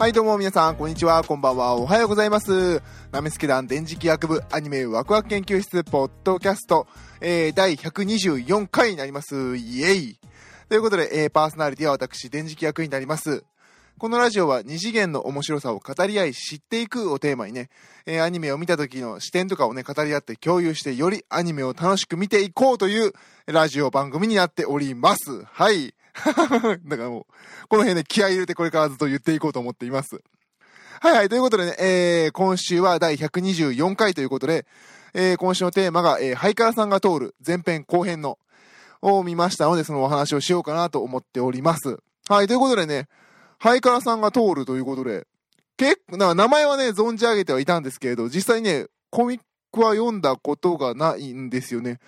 [0.00, 2.80] はい、どうも皆さん、こんにちは、こんばんは、おはようございます。
[3.12, 6.86] ナメスケ団電磁気学部アニメワクワク研究室ポッドキャスト、
[7.20, 9.58] えー、第124回になります。
[9.58, 10.18] イエイ
[10.70, 13.44] ということで、えー、パーソナリティは私、電磁気学になります。
[13.98, 17.68] このラジオは二次元の面白さを語り合い知っていくをテーマにね、
[18.06, 23.12] えー、アニメを見た時の視点とかをね、語り合って共有して、よりアニメを楽しく見ていこうという
[23.44, 25.44] ラジオ番組になっております。
[25.44, 25.92] はい。
[26.86, 27.24] だからもう、
[27.68, 30.20] この辺で気合入れてこれからずっと言っていこうと思っています。
[31.00, 31.28] はいはい。
[31.28, 34.66] ということでね、えー、今週は第124回ということで、
[35.14, 38.38] えー、今週のテーマが、えー、ハイカラさんが通る前編後編の、
[39.02, 41.96] を見ましたので、そのお話をしようかなと思っております。
[42.28, 42.46] はい。
[42.46, 43.08] ということでね、
[43.58, 45.26] ハイカラさんが通るということで、
[45.78, 49.40] 結構、な名前はね、存じ上げてはいたんですけれど、実際ね、コミッ
[49.72, 51.98] クは読んだことがないんですよね。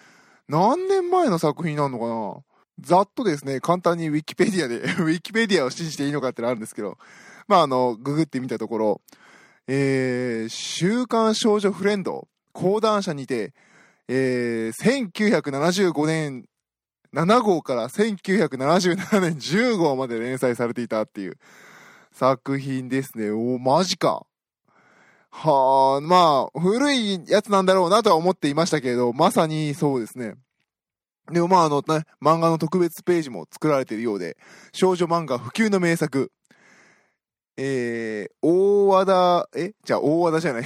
[0.49, 2.52] 何年前の作品なのかな？
[2.81, 6.99] ざっとですね、簡単にウィキペディアで、 ウィキペディアを信じていいのかってのあるんですけど、
[7.49, 9.01] まああの、ググってみたところ、
[9.67, 13.55] えー、週刊少女フレンド、講談社にて、
[14.09, 16.47] えー、1975年
[17.15, 21.39] 7号から1977年10号まで連載されていたっていう
[22.11, 23.31] 作品ですね。
[23.31, 24.27] おマジか。
[25.31, 30.35] はあ、まあ、古いやつなんだろうなとは思っていましたけれど、まさにそうですね。
[31.31, 34.37] でもまああのね、漫画の特別ページも作られているようで、
[34.73, 36.33] 少女漫画普及の名作、
[37.57, 39.73] えー、大和田、え？
[39.85, 40.65] じゃあ大和田じゃない。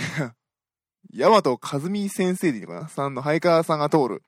[1.14, 2.88] 大和和美先生でいいのかな？
[2.88, 4.22] さんのハイカーさんが通る、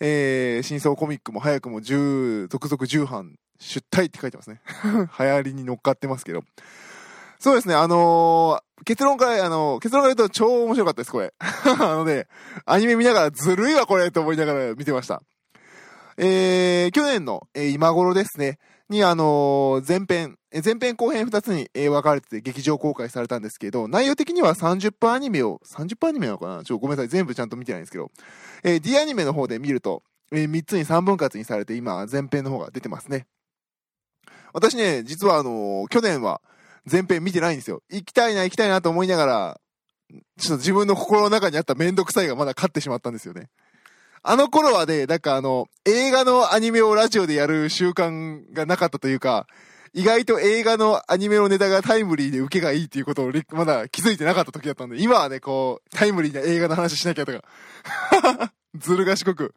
[0.00, 4.60] えー、真相コミックも早くも10、続々10版出題って書いてますね。
[5.18, 6.42] 流行りに乗っかってますけど。
[7.38, 11.34] そうですね、あのー、結論から、あのー、結論から言うと超面白かったです、これ。
[11.40, 12.28] あのね、
[12.66, 15.22] アニメ見ながらずるいわ、これと思いながら見てました。
[16.24, 26.62] えー、去年の、えー、今頃ですね、に、あのー、前編、前編後編2つに、えー、分かれてて劇場公開されたんですけど、内容的には30分アニメを、30分アニメなのかな？
[26.62, 28.12] ちょ、ごめんなさい、全部ちゃんと見てないんですけど、
[28.62, 33.26] えー、D アニメの方で見ると、えー、3つに3分割にされて、今、前編の方が出てますね。
[34.52, 36.40] 私ね、実はあのー、去年は
[36.88, 37.82] 前編見てないんですよ。
[37.90, 39.60] 行きたいな、行きたいなと思いながら、
[40.38, 43.48] ちょっと自分の心の中にあっためんどくさいがまだ勝ってしまったんですよね。
[44.24, 49.48] あの頃はね、なんかあの、映画のアニメをラジオでやる習慣がなかったというか、
[49.94, 57.42] 意外と映画のアニメのネタがタイムリーで受けがいいっていうことをまだ気づいてなかった時だったんで、今はね、こう、タイムリーな映画の話しなきゃとか、
[58.78, 59.54] ずる賢く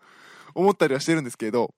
[0.55, 1.71] 思ったりはしてるんですけど、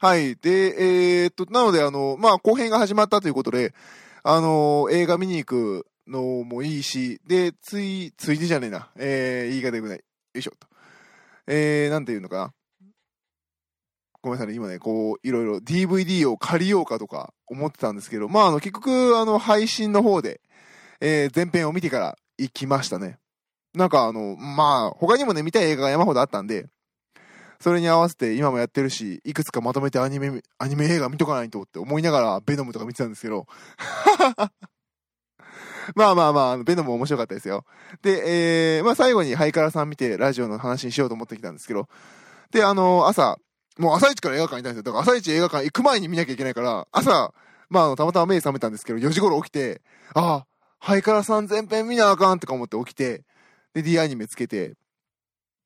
[0.00, 0.36] はい。
[0.36, 3.74] で、えー、っと、なのであの、まあ、後編が始まったということで、
[4.22, 9.98] あの、映画見に行くのもいいし、で、つい、ついでじゃねえな、えー、言い方よくない。
[9.98, 10.71] よいしょと。
[11.46, 12.52] えー、なんていうのかな？
[14.22, 20.40] ごめんなさいね、今ね、こう、いろいろ DVD を借りようかとか思ってたんですけど、まあ、あの、結局、あの、配信の方で、
[21.00, 23.18] えー、前編を見てから行きましたね。
[23.74, 26.68] なんか、あの、まあ、他にもね、見たい映画が山ほどあったんで、
[27.58, 33.46] それに合わせて今もやってるし、いくつかまとめてアニメ、アニメ映画見とかないとって思いながら、ベノムとか見てたんですけど、
[35.94, 37.64] まあまあまあ、ベノム面白かったですよ。
[38.02, 41.88] で、えー、まあ最後にハイカラさん見てラジオの話にしようと思ってきたんですけど、
[42.50, 43.38] で、あの、朝、
[43.78, 44.82] もう朝一から映画館行ったんですよ。
[44.82, 47.32] だから朝一映画館行く前に見なきゃいけないから、朝、
[47.70, 49.80] まああ、たまたま目覚めたんですけど、4時頃起きて、
[50.14, 50.46] ああ、
[50.78, 53.24] ハイカラさん全編見なあかんとか思って起きて、
[53.72, 54.74] で、D アニメつけて、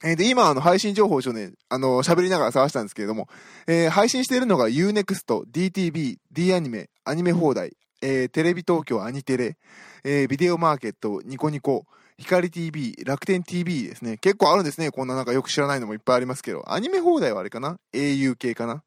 [0.05, 3.29] えー、で、今、あの、配信情報をね、あの、喋りながら探したんですけれども、
[3.67, 7.73] えー、配信しているのが Unext、DTV、D アニメ、アニメ放題、
[8.03, 9.57] えー、テレビ東京アニテレ、
[10.05, 11.85] えー、ビデオマーケット、ニコニコ、
[12.19, 14.17] 光 TV、楽天 TV ですね。
[14.19, 14.91] 結構あるんですね。
[14.91, 16.65] こんななんかよく知らないのもいっぱいありますけど。
[16.73, 18.83] アニメ放題はあれかな ?au 系かな？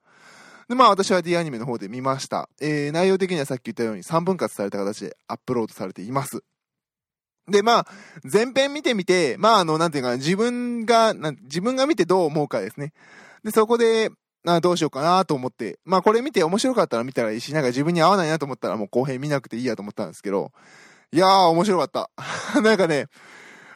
[0.68, 2.50] で、まあ私は D アニメの方で見ました。
[2.62, 6.44] えー、内容的にはさっき言ったように3分割された形でアップロードされています。
[7.48, 7.88] で、まあ、
[8.24, 12.94] 前編見てみて、まああの、なんていうか、自分が、自分が見てどう思うかですね。
[13.44, 14.10] で、そこで、
[14.46, 20.52] あどうしようかなと思って、まあこれ見て面白かったら見たらいいし、なんか自分に合わないなと思ったらもう後編見なくていいやと思ったんですけど、
[21.12, 22.10] いやー面白かった。
[22.62, 23.08] なんかね、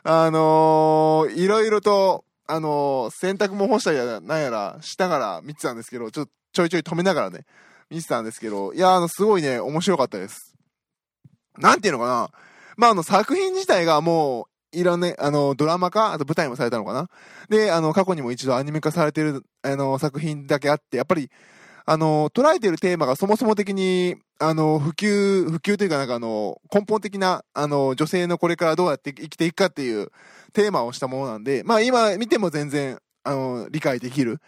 [0.03, 7.45] あのー、いろいろと、あのー、洗濯も干したりやなんやらしながら見てたんですけど、ちょっとちょいちょい止めながらね、
[7.89, 10.53] 見てたんですけど、いやーあの、すごいね、面白かったです。
[11.57, 12.29] なんていうのかな
[12.77, 17.09] まああの、作品自体がもう、いろんな、あの、ドラマ化、あと舞台もされたのかな？
[17.49, 21.29] で、あの、過去にも一度アニメ化されてる、あの、作品だけあって、やっぱり、
[21.85, 30.09] あの、捉えてるテーマがそもそも的に、あの、普及、普及というかなんかあの、根本的な、あの、女性のこれからどうやって生きていくかっていう
[30.53, 34.39] テーマをしたものなんで、まあ今見ても全然、あの、理解できる、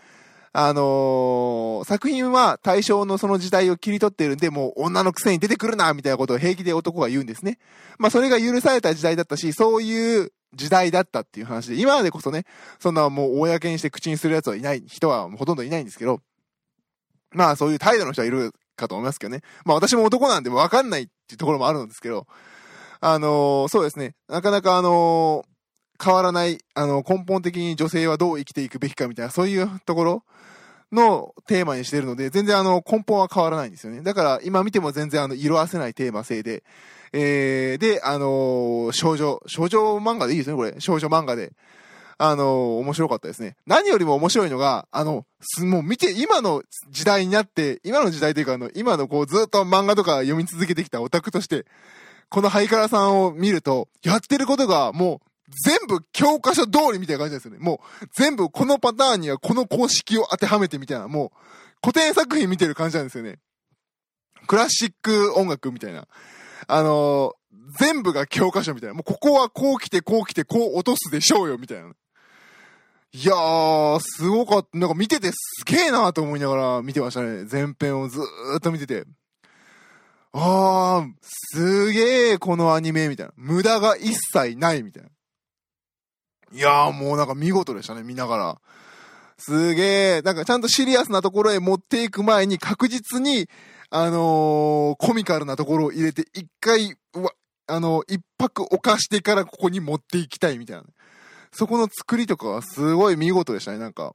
[0.58, 7.60] あのー作品は対象のその時代を切り取っているんで、もう女のくせに出てくるなみたいなことを平気で男が言うんですね。
[8.00, 12.46] まあそれが許された時代だったし、そういう時代だったっていう話で、今までこそね、
[12.80, 16.22] そんなもう公にして口にする奴はいない、人はほとんどいないんですけど、
[17.32, 19.42] まあそういう態度の人はいるかと思いますけどね。
[19.66, 22.28] まあ私も男なんでわかんないっていうところもあるんですけど、
[23.02, 25.55] あのーそうですね、なかなかあのー
[26.04, 30.24] 変わらない、あの、根本的に女性はどう生きていくべきかみたいな、そういうところ
[30.92, 34.02] のテーマにしてるので、全然あの、根本は変わらないんですよね。
[34.02, 36.64] だから今見ても全然あの、色褪せないテーマ性で、
[37.14, 40.76] えー、で、あのー少女、少女漫画でいいですね、これ。
[40.80, 41.54] 少女漫画で。
[42.18, 43.56] あのー面白かったですね。
[43.66, 45.26] 何よりも面白いのが、あの、
[45.60, 51.66] もう見て、今の時代になって、今の時代というか、あの、今のこう、ずっと漫画とか読み続けてきたオタクとして、
[52.30, 57.60] このハイカラさんを見ると、やってることがもう、全部教科書通りみたいな感じですよね。
[57.60, 61.38] もう、全部このパターンにはこの公式を当てはめてみたいな、もう、
[61.82, 63.38] 古典作品見てる感じなんですよね。
[64.48, 66.08] クラシック音楽みたいな。
[66.68, 67.46] あのー
[67.80, 68.94] 全部が教科書みたいな。
[68.94, 71.90] もうここはこう来てこう来てこう落とすでしょうよ、みたいな。
[73.12, 74.78] いやー、すごかった。
[74.78, 77.46] なんか見ててすげえなーと思いながら見てましたね。
[77.52, 79.06] 前編をずーっと見てて。
[80.34, 83.34] あー、すげえこのアニメ、みたいな。
[83.38, 85.10] 無駄が一切ない、みたいな。
[86.52, 88.62] いやー、もうなんか見事でしたね、見ながら。
[89.38, 93.50] すげえ、なんかちゃんとシリアスなところへ持っていく前に確実に、
[93.90, 97.32] あのーコミカルなところを入れて、一回、わ、
[97.68, 100.84] あの一泊置かしてからここに持っていきたいみたいな。
[101.52, 104.14] そこの作りとかはすごい見事でしたね、なんか。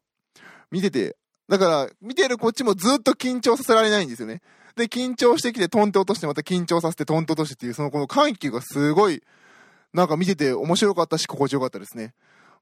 [0.71, 1.17] 見てて。
[1.49, 4.41] だから、見てるこっちもずっと緊張させられないんですよね。
[4.77, 9.23] で、緊張してきてトンって落としてまた緊張させてトンって落としてっていう、そのこの緩急がすごい、
[9.93, 12.15] なんか見てて面白かったし心地よかったですね。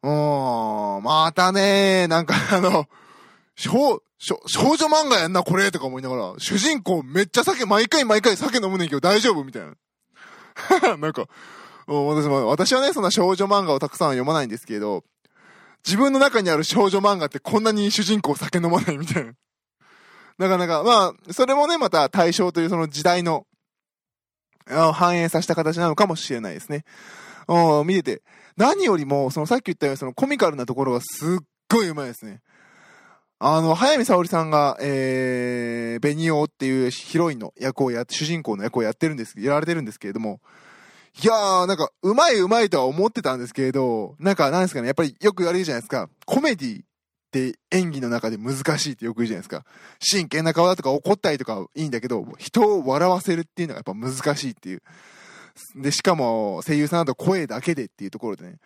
[0.02, 2.86] うーん、またねなんかあの、
[3.58, 4.36] 少、少
[4.76, 9.74] 女漫画やんな、これとか思いながら、主人公めっちゃ酒、毎回毎回酒飲むねんけど大丈夫みたいな。
[10.98, 11.26] なんか、
[11.86, 15.04] 私も、私はね、そんな少女漫画をたくさん読まないんですけど、
[15.84, 19.32] 自分の中にある少女漫画ってこんなに主人公酒飲まないみたいな。
[20.38, 23.46] なかなか、まあ、それもね、また対象というその時代の、
[24.68, 26.84] 反映させた形なのかもしれないですね。
[27.48, 28.22] うん、見てて。
[28.56, 32.40] 何よりも、そのさっき言ったようにそのコミカルなところがすっごいうまいですね。
[33.40, 40.40] あの、早見沙織さんが、えー、ベニオっていうヒロインの役をや、主人公の役をやってるんです、やられてるんですけれども、
[41.22, 46.08] いやー、なんか、うまいうまいとは思ってたんですけれど、なんか、なんですかね、やっぱりよく言われるじゃないですか。
[46.26, 46.82] コメディ
[47.28, 49.64] って演技の中で難しいってよく言うじゃないですか。
[50.00, 54.82] 真剣な顔だとか怒ったりとかいいんだけど、人を笑わせるっていうのがやっぱ難しいっていう。
[55.76, 58.56] で、しかも声優さんだと声だけでっていうところでね、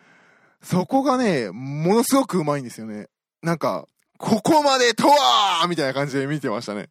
[0.61, 3.07] そこがね、ものすごくうまいんですよね。
[3.41, 3.85] なんか、
[4.17, 6.89] ここまでとはみたいな感じで見てましたね。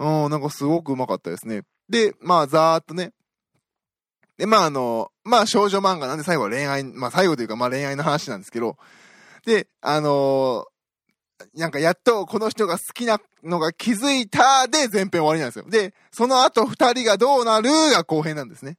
[0.00, 1.62] うん、なんかすごくうまかったですね。
[1.88, 3.12] で、まあ、ざーっとね。
[4.36, 8.76] で、まあ、あの、まあ、少女漫画なんで最後は恋愛、まあ、最後というか、まあ、恋愛の話なんですけど、
[9.46, 10.66] で、あの
[11.54, 15.64] なんかやっとこの人が好きなのが気づいたで前編終わりなんですよ。
[15.68, 18.76] で、その後二人がどうなるが後編なんですね。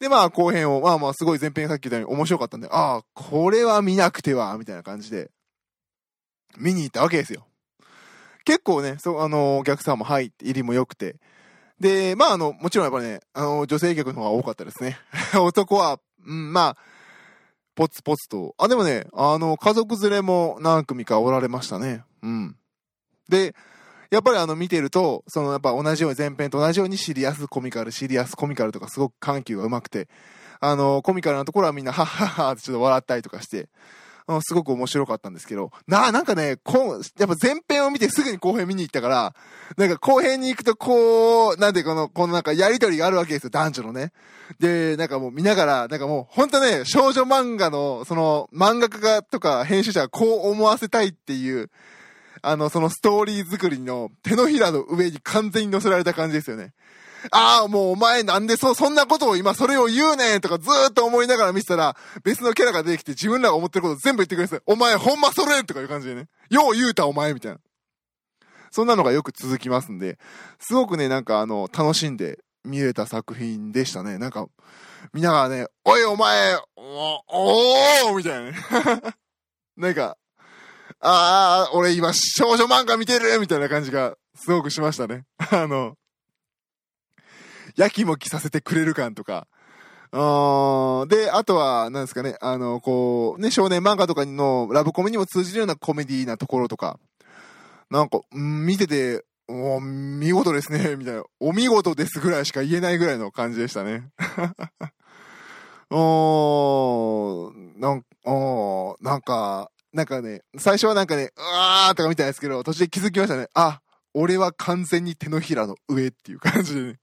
[0.00, 5.30] で、まあ後編を、まあまあすごい前編さっき言ったように面白かったんで、ああ、これは見なくては、みたいな感じで、
[6.58, 7.46] 見に行ったわけですよ。
[8.44, 11.16] 結構ね、そう、あの、お客さんも入って、入りも良くて。
[11.80, 14.98] で、まああの、もちろんやっぱね、あの、女性客の方が多かったですね。
[15.40, 16.76] 男は、うん、まあ、
[17.74, 18.54] ポツポツと。
[18.58, 22.04] あ、でもね、あの、家族連れも何組かおられましたね。
[22.22, 22.56] うん。
[23.28, 23.54] で、
[24.10, 30.08] やっぱりあの見てると、そのやっぱ同じように前編と同じようにシリアスコミカル、シリアスコミカルとかすごく緩急がうまくて、
[30.60, 33.68] あの、コミカルなところはみんなはっはっはってちょっと笑ったりとかして、
[34.42, 39.34] すごく面白かったんですけど、な、なんかね、こう、やっぱ前編を見てすぐに後編見に行ったから、
[39.76, 44.12] なんか後編に行くとこう、なんでこの、このなんかやりとりがあるわけですよ、男女のね。
[44.58, 51.70] で、なんかもう見ながら、なんかもうほんとね、少女漫画の、その漫画家とか編集者がこう思わせたいっていう、
[52.40, 56.72] あの、そのストーリー作りの手のひらの上に完全に乗せられた感じですよね。
[57.30, 64.62] ああ、もうお前なんでそ、そんなことを今それを言うねんとかずーっと思いながら見てたら、別のキャラが出てきて自分らが思ってること全部言ってくれるんですよ。
[64.66, 66.26] お前ほんまそれとかいう感じでね。
[66.50, 67.58] よう言うたお前みたいな。
[68.70, 70.18] そんなのがよく続きますんで、
[70.58, 74.18] すごくね、なんかあの、楽しんで見れた作品でしたね。
[74.18, 74.46] なんか、
[75.12, 78.56] 見ながらね、おいお前、おおーみたいなね。
[79.76, 80.16] なんか、
[81.00, 85.24] ああ、俺今少女漫画見てるみたいな感じがすごくしましたね。
[85.52, 85.96] あの、
[87.76, 89.46] やきもきさせてくれる感とか。
[90.12, 97.00] あーで、あとは、なんですかね、あの、こう、ね、少年漫画とかのラブコメにも通じるようなコメディなところとか。
[97.90, 101.24] なんか、ん見てて、お見事ですね、 みたいな。
[101.40, 104.08] お見事ですぐらいしか言えないぐらいの感じでしたね。
[105.90, 113.48] お ー、なんおーなんか、なんかね、最初はなんかね、うわーとか見たんですけど、途中で気づきましたね。
[113.54, 113.80] あ、
[114.14, 116.98] 俺は完全に手のひらの上っていう感じでね。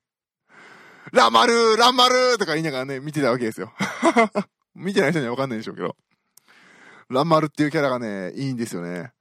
[1.12, 3.74] ラマルーラマルーとか言いながらね、見てたわけですよ。
[4.76, 5.96] 見てない人にはわかんないでしょうけど。
[7.10, 9.12] ラマルっていうキャラがね、いいんですよね。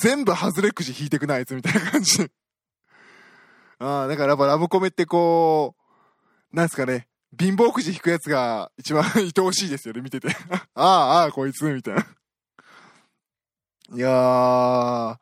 [0.00, 2.30] 全部外れくじ引いてくな、あいつみたいな感じ。
[3.78, 5.76] ああ、だからやっぱラブコメってこ
[6.52, 7.06] う、なんすかね、
[7.38, 10.28] 貧乏くじ引くやつが一番愛おしいですよね、見てて。
[10.74, 12.06] ああ、ああ、こいつ、みたいな。
[13.94, 15.18] いやー、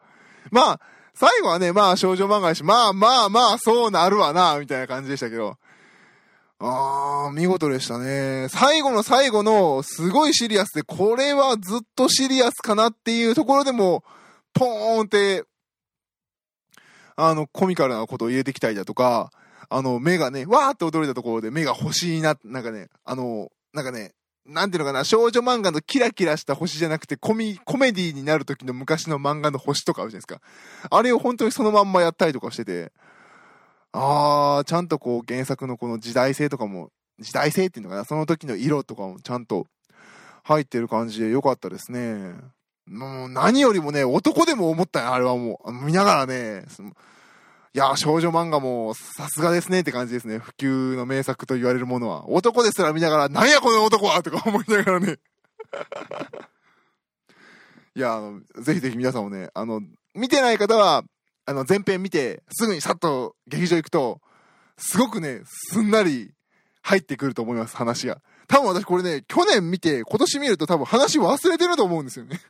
[0.51, 0.81] まあ、
[1.15, 5.59] 最後はね、まあ少女漫画だし、まあまあまあ、そうなるわな、みたいな感じでしたけど。
[6.59, 8.49] あー、見事でしたね。
[8.49, 14.05] 最後の最後の、すごいシリアスで、これはずっとシリアスかなっていうところでも、
[14.55, 15.45] ポーンって、
[17.15, 19.31] あの、コミカルなことを入れてきたりだとか、
[19.69, 24.13] あの、目がね、わーって驚いたところで目が星にな、なんかね、あの、なんかね、
[24.47, 30.41] なんていうのかな、少女漫画のキラキラした星じゃなくて、コミ、コメディになる時の昔の漫画の星とかあるじゃないですか。
[30.89, 32.93] あれを本当にそのまんまやったりとかしてて、
[33.93, 39.67] あー、ちゃんとこう原作のこの時代性とかも、時代性っていうのかな、その時の色とかもちゃんと
[40.45, 42.35] 入ってる感じで良かったですね。
[42.87, 45.73] もう何よりもね、男でも思ったよ、あれはもう。
[45.73, 46.65] 見ながらね、
[47.75, 50.39] いや、少女漫画もさすがですねって感じですね。
[50.39, 52.29] 普及の名作と言われるものは。
[52.29, 55.19] 男ですら見ながら、なんやこの男はとか思いながらね。
[57.95, 59.83] いや、あの、ぜひぜひ皆さんもね、あの、
[60.15, 61.03] 見てない方は、
[61.47, 64.21] あの、前編見て、すぐにさっと劇場行くと、
[64.77, 66.35] すごくね、すんなり
[66.83, 68.21] 入ってくると思います、話が。
[68.49, 72.41] 多分私これね、去年見て、今年見ると多分話忘れてると思うんですよね。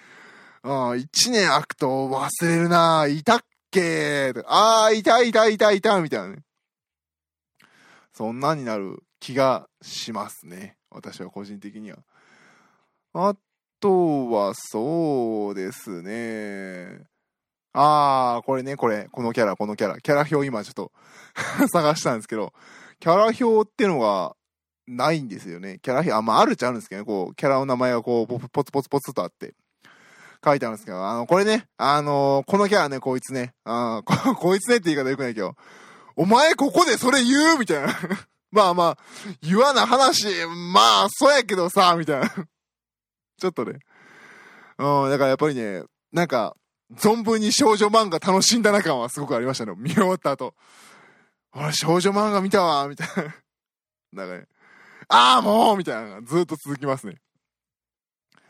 [0.62, 6.42] ああ、一年空くと忘れるなぁ、いたっけああ、いたいたいたいたみたいなね。
[8.12, 10.76] そんなになる気がしますね。
[10.90, 11.98] 私は個人的には。
[13.14, 13.34] あ
[13.80, 17.06] とは、そうですね。
[17.74, 20.00] あー、これね、これ、このキャラ、このキャラ。
[20.00, 20.92] キャラ表今ちょっと
[21.72, 22.52] 探したんですけど、
[23.00, 24.36] キャラ表ってのが
[24.86, 25.80] ないんですよね。
[25.82, 29.54] キャラ表、あ、まあ、あるっちゃあるんですけどね、こう、キャラの名前がこう、ポツポツポツとあって、
[30.44, 35.56] 書いてあるんですけど、あの、これね、あのー、このキャラね、こいつね、あこ、 こいつねって言い方よくないけど、
[36.16, 37.88] お前ここでそれ言うみたいな。
[38.52, 38.98] まあまあ、
[39.42, 40.26] 言わな話、
[40.72, 42.28] まあ、そうやけどさ、みたいな。
[43.36, 43.80] ちょっとね。
[44.78, 46.54] うん、だからやっぱりね、なんか、
[46.96, 49.74] 存分に少女漫画楽しんだな感はすごくありましたね。
[49.76, 50.54] 見終わった後。
[51.52, 53.08] 俺少女漫画見たわ、みたい
[54.12, 54.26] な。
[54.26, 54.46] なんかね、
[55.08, 57.16] ああ、もうみたいなのがずっと続きますね。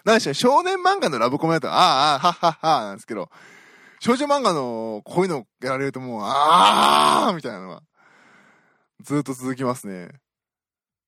[0.05, 3.31] 何でしろ少年漫画のラブコメだと、ああ、ああ、はっはっは、なんですけど、
[4.01, 7.83] 少女漫画のこういうのやられるともう、ああみたいなのが、
[9.03, 10.11] ずっと続きますね。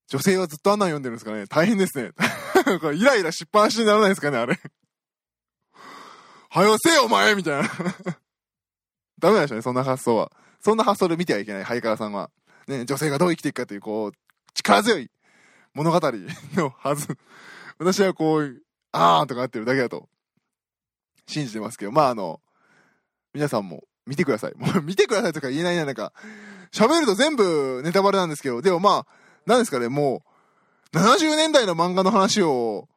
[0.09, 2.13] 女性はずっとあんなん読んでるんですかね大変ですね。
[2.81, 4.59] これイライラしっぱなしにならないですかねあれ。
[6.49, 7.69] はよせよお前みたいな。
[9.19, 10.31] ダメなんでしょうね、そんな発想は。
[10.61, 12.31] そんな発想で見てはいけない、ハイカラさんは。
[12.67, 14.13] ね、女性がどう生きていくかという、こう、
[14.55, 15.11] 力強い
[15.75, 16.01] 物語
[16.55, 17.17] のはず。
[17.79, 18.63] 私はこう、
[18.93, 20.09] あーとかなってるだけだと、
[21.27, 22.41] 信じてますけど、まああの、
[23.35, 24.55] 皆さんも見てください。
[24.57, 26.13] もう見てくださいとか言えないな、なんか、
[26.73, 29.07] 喋ると全部ネタバレなんですけど、でもまあ、
[29.47, 30.23] なんですかね、も
[30.93, 32.89] う、70年代の漫画の話を、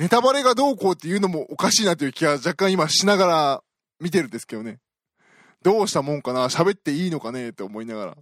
[0.00, 3.62] ネタバレがどうこうっていうのもおかしいなという気が若干今しながら
[4.00, 4.78] 見てるんですけどね。
[5.62, 6.48] どうしたもんかな？
[6.48, 7.50] 喋っていいのかね？
[7.50, 8.16] って思いながら。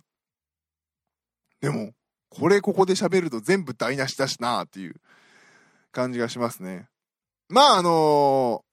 [1.61, 1.93] でも、
[2.31, 4.97] これここで喋ると全部台無しだしなっていう
[5.93, 6.89] 感じがしますね。
[7.49, 8.65] まああの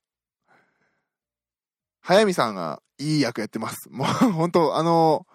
[0.50, 0.54] ー、
[2.02, 3.88] 早見さんがいい役やってます。
[3.92, 5.28] もう本当あの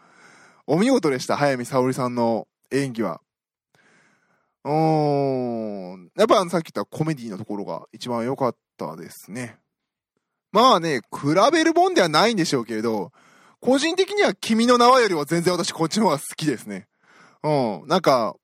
[0.67, 3.21] ー、お見事でした、早見沙織さんの演技は。
[4.64, 6.11] うーん。
[6.17, 9.59] やっぱさっき言ったコメディのところが一番良かったですね。
[10.52, 13.12] まあね、比べるもんではないんでしょうけれど、
[13.61, 16.88] 個人的には君の名はよりは全然私こっちの方が好きですね。
[17.43, 17.88] うん。
[17.88, 18.35] なんか、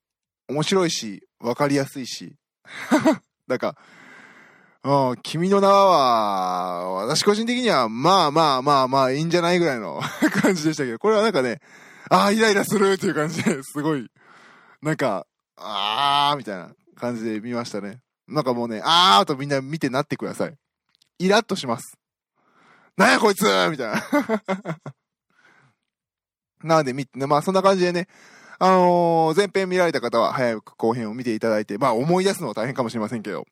[0.49, 2.35] 面白いし、わかりやすいし。
[3.49, 3.77] なんか、
[4.85, 10.01] うん、君の名は、私個人的には、まあまあまあまあいいんじゃないぐらいの
[10.41, 11.61] 感じでしたけど、これはなんかね、
[12.09, 14.09] ああ、イライラするっていう感じですごい、
[14.83, 18.01] なんか、あーみたいな感じで見ましたね。
[18.29, 20.55] なんかもうね、あーとみんな見てなってください。
[21.19, 21.97] イラッとします。
[22.97, 24.03] なんやこいつみたいな。
[26.65, 28.09] なので、み、まあそんな感じでね、
[28.59, 33.47] あのー前編見られた方は早く後編を見ていただいて、まあ思い出すのは大変かもしれませんけど。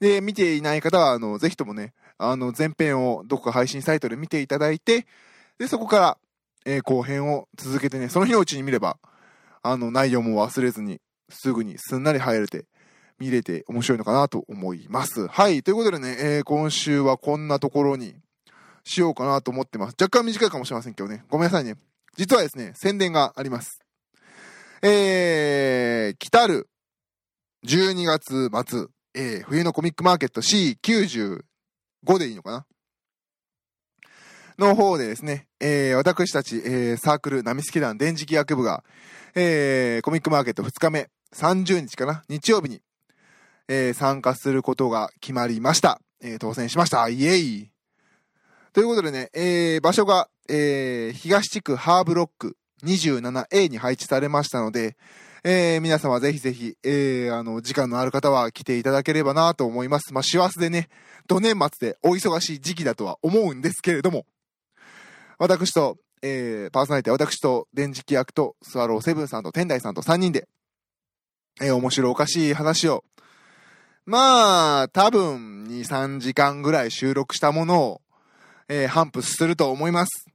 [0.00, 5.06] で、見ていない方は、あの、ぜひともね、あの、前編をどこか配信サイトで見ていただいて、
[5.58, 6.18] で、そこから、
[6.66, 8.98] えー後編を続けてね、その日のうちに見れば、
[9.62, 11.00] あの、内容も忘れずに、
[11.30, 12.66] すぐにすんなり入れて、
[13.18, 15.26] 見れて面白いのかなと思います。
[15.26, 15.62] はい。
[15.62, 18.14] ということでね、えー今週はこんなところに
[18.84, 19.96] しようかなと思ってます。
[20.00, 21.24] 若干短いかもしれませんけどね。
[21.28, 21.76] ごめんなさいね。
[22.16, 23.80] 実はですね、宣伝があります。
[24.82, 26.68] えー、来たる
[27.66, 31.42] 12月末、えー、冬のコミックマーケット C95
[32.18, 32.66] でいいのかな？
[34.58, 38.84] の方でですね、えー、私たち、えー、サークル、ナミスケ団電磁気学部が、
[39.34, 42.22] えー、コミックマーケット2日目、30日かな？
[42.28, 42.80] 日曜日に、
[43.68, 46.00] えー、参加することが決まりました。
[46.20, 47.08] えー、当選しました。
[47.08, 47.70] イエイ
[48.72, 54.96] ということでね、えー、場所が、えー、東地区ハーブロック 27A に配置されましたので、
[55.44, 60.12] えー、皆様ぜひぜひ、えー、あの、時間のある方は来ていただければなと思います。
[60.12, 60.88] まあ、師走でね、
[61.26, 64.26] 土年末でお忙しい時期だとは思うんですけれども、
[65.38, 70.48] 私と、えー、パーソナリティ私と電磁気役とスワローセブンさんと天台さんと3人で、
[71.60, 73.04] えー、面白おかしい話を、
[74.06, 78.00] まあ、多分2、3時間ぐらい収録したものを、
[78.68, 80.26] えー、反布すると思います。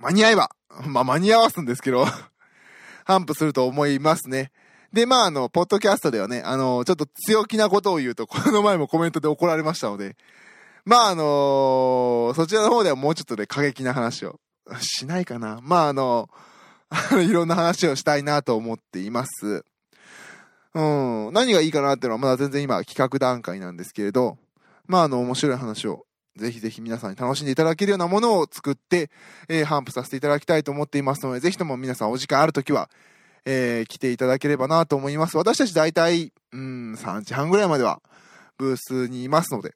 [0.00, 0.50] 間に合えば、
[0.86, 2.06] まあ間に合わすんですけど、
[3.04, 4.50] 反布すると思いますね。
[4.92, 10.16] で、まああの、ポッドキャストではね、あの、ちょっと強気なことを言うと、この前もコメントで怒られましたので、
[10.84, 14.40] まああのそちらの方ではもうちょっとで過激な話を
[14.80, 15.60] しないかな。
[15.62, 16.30] まああの、
[17.22, 19.64] いろんな話をしたいなと思っています。
[20.78, 24.38] うん、何がいいかなっていうのはまだ全然今企画段階なんですけれど、
[24.86, 26.06] まああの、面白い話を
[26.36, 29.10] ぜひぜひ皆さんに楽しんでいただけるようなものを作って、
[29.48, 32.88] えー、頒布させていただきたいと思っていますので、ぜひとも皆さんお時間あるときは、
[33.44, 35.36] えー来ていただければなと思います。
[35.36, 38.00] 私たち大体、うん、3時半ぐらいまでは
[38.56, 39.74] ブースにいますので、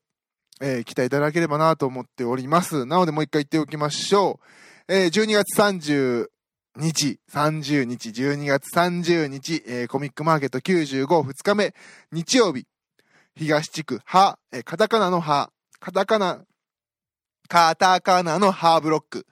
[0.61, 2.87] えー来ていただければなと思っております。
[2.87, 4.39] なのでもう一回言っておきましょ
[4.89, 4.93] う。
[4.93, 6.29] えー12月30
[6.77, 11.75] 日、30日、12月30日、えーコミックマーケット95、2日目、
[12.13, 12.67] 日曜日、
[13.37, 16.45] 東地区、は、えーカタカナのは、カタカナ、
[17.49, 19.27] カタカナのハーブロック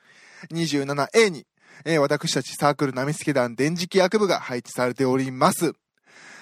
[0.53, 1.46] 27A に、
[1.87, 5.72] えー私たちサークルナミスケ団電磁気学部が配置されております。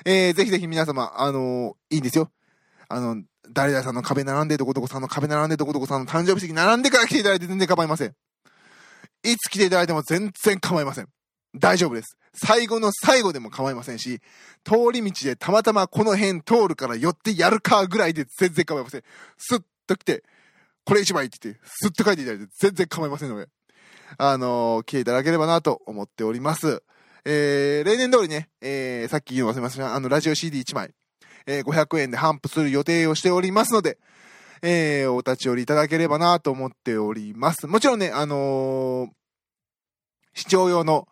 [0.04, 2.30] えーぜひぜひ皆様、あのーいいんですよ。
[2.88, 8.14] あの、誰々さんの壁並んで、どこどこさんの壁並んで、どこどこさんの誕生日席並んでから来ていただいて全然構いません。
[9.24, 11.08] いつ来ていただいても全然構いません。
[11.54, 12.16] 大丈夫です。
[12.34, 14.20] 最後の最後でも構いませんし、
[14.64, 19.02] 通り道でたまたまこの辺通るから寄ってやるかぐらいで全然構いません。
[19.36, 20.22] スッと来て、
[20.84, 23.48] これ一枚って言って、スッと書いていただいて全然構いませんので、
[24.16, 26.82] あのー来ていただければなと思っております。
[27.24, 30.94] えー、例年通りね、えー、さっき言うの忘れましたあの、ラジオ CD1 枚、
[31.46, 33.98] えー、500円で頒布する予定をしておりますので、
[34.62, 37.66] えー、お立ち寄りいただければなと思っております。
[37.66, 39.10] もちろんね、あのー
[40.34, 41.08] 視聴用の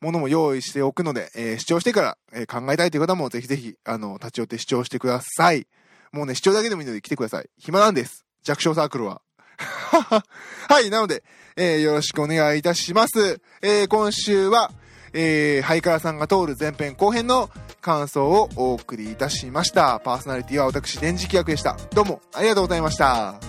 [0.00, 5.66] ものも用意しておくので、えー視聴してから、え考えたいという方もぜひぜひ、あの、立ち寄って視聴してください。
[6.12, 7.48] もうね、視聴だけでもいいので来てください。
[7.58, 8.24] 暇なんです。
[8.42, 9.22] 弱小サークルは。
[10.68, 11.24] はい、なので、
[11.56, 13.40] えーよろしくお願いいたします。
[13.62, 14.70] えー今週は、
[15.12, 20.00] えーハイカラさんが通る前編後編の感想をお送りいたしました。
[20.00, 21.76] パーソナリティは私、電磁気役でした。
[21.94, 23.47] どうもありがとうございました。